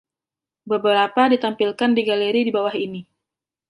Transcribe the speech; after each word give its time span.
Beberapa 0.71 1.21
ditampilkan 1.33 1.91
di 1.97 2.01
galeri 2.09 2.41
di 2.43 2.49
bawah 2.55 2.73
ini. 2.85 3.01